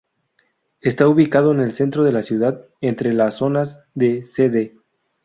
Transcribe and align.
Está 0.79 1.07
ubicado 1.07 1.51
en 1.51 1.59
el 1.59 1.75
centro 1.75 2.03
de 2.03 2.11
la 2.11 2.23
ciudad, 2.23 2.65
entre 2.81 3.13
las 3.13 3.35
zonas 3.35 3.83
de 3.93 4.25
"Cd. 4.25 4.75